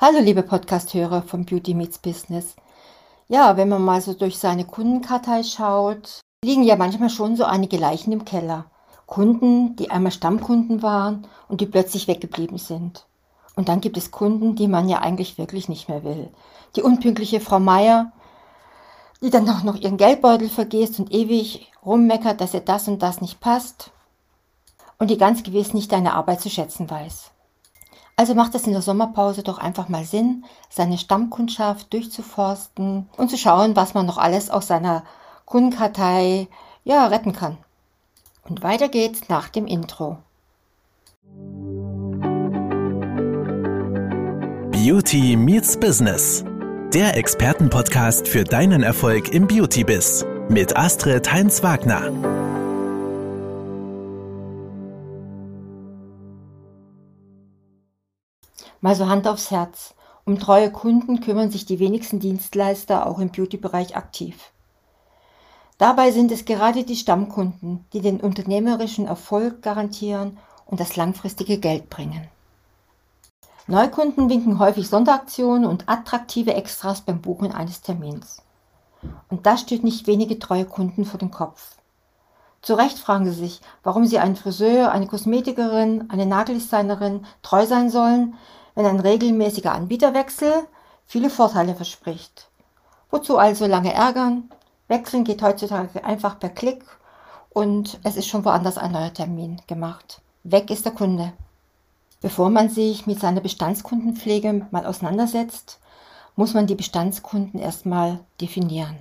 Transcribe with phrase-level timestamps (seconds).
[0.00, 2.56] Hallo liebe Podcast-Hörer vom Beauty Meets Business.
[3.28, 7.76] Ja, wenn man mal so durch seine Kundenkartei schaut, liegen ja manchmal schon so einige
[7.76, 8.64] Leichen im Keller.
[9.06, 13.06] Kunden, die einmal Stammkunden waren und die plötzlich weggeblieben sind.
[13.54, 16.28] Und dann gibt es Kunden, die man ja eigentlich wirklich nicht mehr will.
[16.74, 18.10] Die unpünktliche Frau Meier,
[19.22, 23.20] die dann auch noch ihren Geldbeutel vergisst und ewig rummeckert, dass ihr das und das
[23.20, 23.92] nicht passt
[24.98, 27.30] und die ganz gewiss nicht deine Arbeit zu schätzen weiß.
[28.16, 33.36] Also macht es in der Sommerpause doch einfach mal Sinn, seine Stammkundschaft durchzuforsten und zu
[33.36, 35.02] schauen, was man noch alles aus seiner
[35.46, 36.46] Kundenkartei
[36.84, 37.58] ja, retten kann.
[38.48, 40.18] Und weiter geht's nach dem Intro.
[44.70, 46.44] Beauty meets Business.
[46.92, 52.33] Der Expertenpodcast für deinen Erfolg im Beauty-Biz mit Astrid Heinz-Wagner.
[58.84, 59.94] Mal so Hand aufs Herz.
[60.26, 64.52] Um treue Kunden kümmern sich die wenigsten Dienstleister auch im Beauty-Bereich aktiv.
[65.78, 70.36] Dabei sind es gerade die Stammkunden, die den unternehmerischen Erfolg garantieren
[70.66, 72.28] und das langfristige Geld bringen.
[73.66, 78.42] Neukunden winken häufig Sonderaktionen und attraktive Extras beim Buchen eines Termins.
[79.30, 81.78] Und das steht nicht wenige treue Kunden vor den Kopf.
[82.60, 87.88] Zu Recht fragen sie sich, warum sie einen Friseur, eine Kosmetikerin, eine Nageldesignerin treu sein
[87.88, 88.34] sollen,
[88.74, 90.66] wenn ein regelmäßiger Anbieterwechsel
[91.06, 92.48] viele Vorteile verspricht.
[93.10, 94.50] Wozu also lange ärgern?
[94.88, 96.84] Wechseln geht heutzutage einfach per Klick
[97.50, 100.20] und es ist schon woanders ein neuer Termin gemacht.
[100.42, 101.32] Weg ist der Kunde.
[102.20, 105.78] Bevor man sich mit seiner Bestandskundenpflege mal auseinandersetzt,
[106.36, 108.98] muss man die Bestandskunden erstmal definieren.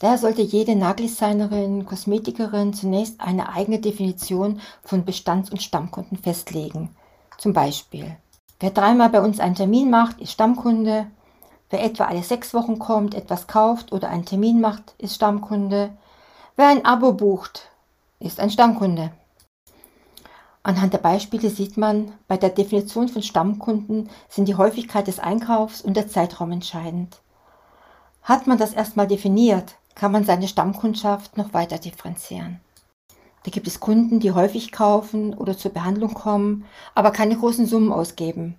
[0.00, 6.96] Daher sollte jede Nageldesignerin, Kosmetikerin zunächst eine eigene Definition von Bestands- und Stammkunden festlegen.
[7.36, 8.16] Zum Beispiel,
[8.60, 11.06] Wer dreimal bei uns einen Termin macht, ist Stammkunde.
[11.70, 15.90] Wer etwa alle sechs Wochen kommt, etwas kauft oder einen Termin macht, ist Stammkunde.
[16.56, 17.70] Wer ein Abo bucht,
[18.18, 19.12] ist ein Stammkunde.
[20.62, 25.80] Anhand der Beispiele sieht man, bei der Definition von Stammkunden sind die Häufigkeit des Einkaufs
[25.80, 27.16] und der Zeitraum entscheidend.
[28.22, 32.60] Hat man das erstmal definiert, kann man seine Stammkundschaft noch weiter differenzieren.
[33.44, 37.92] Da gibt es Kunden, die häufig kaufen oder zur Behandlung kommen, aber keine großen Summen
[37.92, 38.56] ausgeben.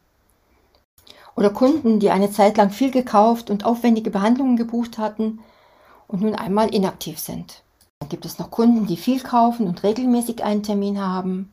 [1.36, 5.40] Oder Kunden, die eine Zeit lang viel gekauft und aufwendige Behandlungen gebucht hatten
[6.08, 7.64] und nun einmal inaktiv sind.
[8.00, 11.52] Dann gibt es noch Kunden, die viel kaufen und regelmäßig einen Termin haben.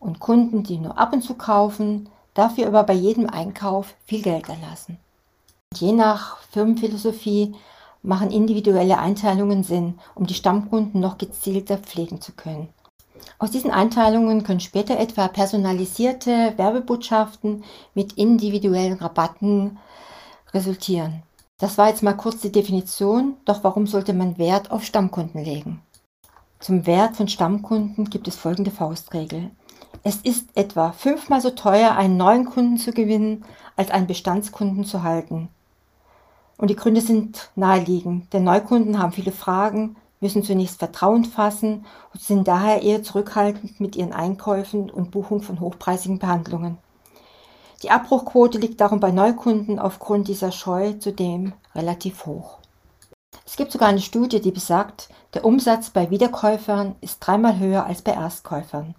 [0.00, 4.48] Und Kunden, die nur ab und zu kaufen, dafür aber bei jedem Einkauf viel Geld
[4.48, 4.98] erlassen.
[5.70, 7.54] Und je nach Firmenphilosophie
[8.02, 12.68] machen individuelle Einteilungen Sinn, um die Stammkunden noch gezielter pflegen zu können.
[13.38, 17.64] Aus diesen Einteilungen können später etwa personalisierte Werbebotschaften
[17.94, 19.78] mit individuellen Rabatten
[20.52, 21.22] resultieren.
[21.58, 25.82] Das war jetzt mal kurz die Definition, doch warum sollte man Wert auf Stammkunden legen?
[26.60, 29.50] Zum Wert von Stammkunden gibt es folgende Faustregel.
[30.02, 33.44] Es ist etwa fünfmal so teuer, einen neuen Kunden zu gewinnen,
[33.76, 35.48] als einen Bestandskunden zu halten.
[36.58, 42.20] Und die Gründe sind naheliegend, denn Neukunden haben viele Fragen, müssen zunächst Vertrauen fassen und
[42.20, 46.76] sind daher eher zurückhaltend mit ihren Einkäufen und Buchung von hochpreisigen Behandlungen.
[47.84, 52.58] Die Abbruchquote liegt darum bei Neukunden aufgrund dieser Scheu zudem relativ hoch.
[53.46, 58.02] Es gibt sogar eine Studie, die besagt, der Umsatz bei Wiederkäufern ist dreimal höher als
[58.02, 58.96] bei Erstkäufern.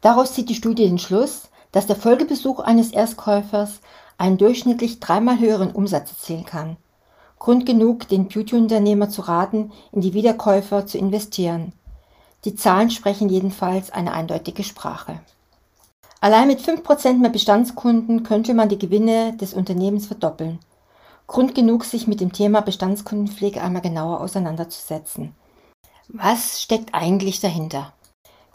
[0.00, 3.82] Daraus zieht die Studie den Schluss, dass der Folgebesuch eines Erstkäufers
[4.16, 6.78] einen durchschnittlich dreimal höheren Umsatz erzielen kann.
[7.38, 11.74] Grund genug, den Beauty-Unternehmer zu raten, in die Wiederkäufer zu investieren.
[12.46, 15.20] Die Zahlen sprechen jedenfalls eine eindeutige Sprache.
[16.22, 20.60] Allein mit 5% mehr Bestandskunden könnte man die Gewinne des Unternehmens verdoppeln.
[21.26, 25.34] Grund genug, sich mit dem Thema Bestandskundenpflege einmal genauer auseinanderzusetzen.
[26.08, 27.92] Was steckt eigentlich dahinter?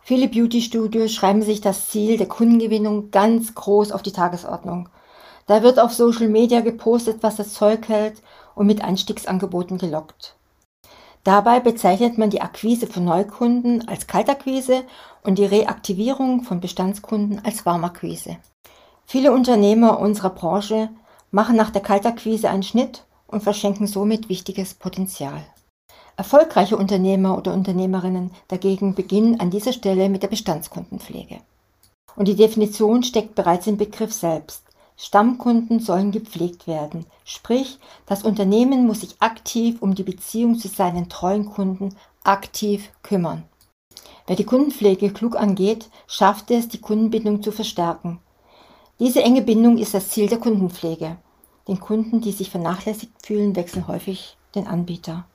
[0.03, 4.89] Viele Beauty-Studios schreiben sich das Ziel der Kundengewinnung ganz groß auf die Tagesordnung–
[5.51, 8.21] da wird auf Social Media gepostet, was das Zeug hält
[8.56, 10.36] und mit Einstiegsangeboten gelockt.
[11.25, 14.83] Dabei bezeichnet man die Akquise von Neukunden als Kaltakquise
[15.24, 18.38] und die Reaktivierung von Bestandskunden als Warmakquise.
[19.06, 20.89] Viele Unternehmer unserer Branche
[21.31, 25.44] machen nach der Kaltakquise einen Schnitt und verschenken somit wichtiges Potenzial.
[26.21, 31.39] Erfolgreiche Unternehmer oder Unternehmerinnen dagegen beginnen an dieser Stelle mit der Bestandskundenpflege.
[32.15, 34.62] Und die Definition steckt bereits im Begriff selbst.
[34.95, 41.09] Stammkunden sollen gepflegt werden, sprich das Unternehmen muss sich aktiv um die Beziehung zu seinen
[41.09, 43.45] treuen Kunden aktiv kümmern.
[44.27, 48.19] Wer die Kundenpflege klug angeht, schafft es, die Kundenbindung zu verstärken.
[49.00, 51.17] Diese enge Bindung ist das Ziel der Kundenpflege.
[51.67, 55.25] Den Kunden, die sich vernachlässigt fühlen, wechseln häufig den Anbieter.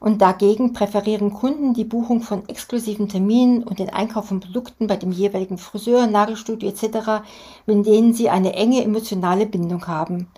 [0.00, 4.96] Und dagegen präferieren Kunden die Buchung von exklusiven Terminen und den Einkauf von Produkten bei
[4.96, 7.22] dem jeweiligen Friseur, Nagelstudio etc.,
[7.66, 10.28] mit denen sie eine enge emotionale Bindung haben.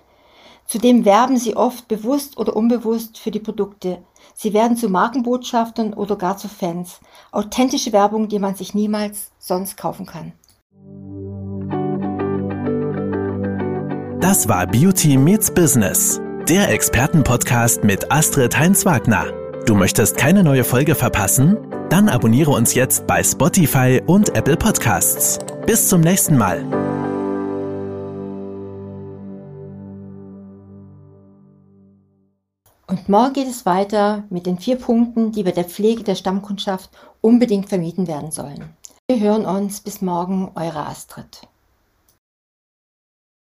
[0.67, 3.99] Zudem werben sie oft bewusst oder unbewusst für die Produkte.
[4.35, 7.00] Sie werden zu Markenbotschaftern oder gar zu Fans.
[7.31, 10.32] Authentische Werbung, die man sich niemals sonst kaufen kann.
[14.20, 19.42] Das war Beauty Meets Business, der Expertenpodcast mit Astrid Heinz-Wagner.
[19.67, 21.56] Du möchtest keine neue Folge verpassen?
[21.88, 25.38] Dann abonniere uns jetzt bei Spotify und Apple Podcasts.
[25.67, 26.64] Bis zum nächsten Mal.
[32.88, 36.91] Und morgen geht es weiter mit den vier Punkten, die bei der Pflege der Stammkundschaft
[37.20, 38.76] unbedingt vermieden werden sollen.
[39.08, 39.81] Wir hören uns.
[39.81, 41.43] Bis morgen, eure Astrid.